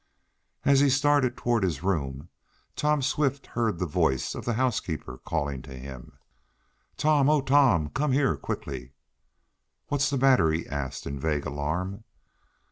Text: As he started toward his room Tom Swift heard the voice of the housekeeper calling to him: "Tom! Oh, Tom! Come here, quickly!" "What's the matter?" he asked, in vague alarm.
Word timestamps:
As 0.65 0.79
he 0.79 0.89
started 0.89 1.37
toward 1.37 1.61
his 1.61 1.83
room 1.83 2.29
Tom 2.75 3.03
Swift 3.03 3.45
heard 3.53 3.77
the 3.77 3.85
voice 3.85 4.33
of 4.33 4.45
the 4.45 4.55
housekeeper 4.55 5.19
calling 5.19 5.61
to 5.61 5.77
him: 5.77 6.17
"Tom! 6.97 7.29
Oh, 7.29 7.41
Tom! 7.41 7.89
Come 7.89 8.11
here, 8.11 8.35
quickly!" 8.35 8.93
"What's 9.89 10.09
the 10.09 10.17
matter?" 10.17 10.49
he 10.51 10.65
asked, 10.67 11.05
in 11.05 11.19
vague 11.19 11.45
alarm. 11.45 12.03